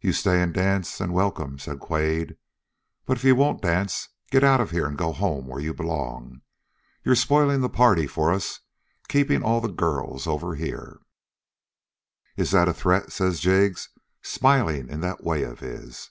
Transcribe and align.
"'You 0.00 0.12
stay 0.12 0.40
an' 0.40 0.52
dance 0.52 1.00
an' 1.00 1.12
welcome,' 1.12 1.58
says 1.58 1.78
Quade, 1.80 2.36
'but 3.04 3.16
if 3.16 3.24
you 3.24 3.34
won't 3.34 3.60
dance, 3.62 4.08
get 4.30 4.44
out 4.44 4.60
of 4.60 4.70
here 4.70 4.86
and 4.86 4.96
go 4.96 5.10
home 5.12 5.48
where 5.48 5.58
you 5.60 5.74
belong. 5.74 6.42
You're 7.02 7.16
spoiling 7.16 7.62
the 7.62 7.68
party 7.68 8.06
for 8.06 8.32
us, 8.32 8.60
keeping 9.08 9.42
all 9.42 9.60
the 9.60 9.66
girls 9.66 10.28
over 10.28 10.54
here.' 10.54 11.00
"'Is 12.36 12.52
that 12.52 12.68
a 12.68 12.72
threat?' 12.72 13.10
says 13.10 13.40
Jig, 13.40 13.76
smiling 14.22 14.88
in 14.88 15.00
that 15.00 15.24
way 15.24 15.42
of 15.42 15.58
his. 15.58 16.10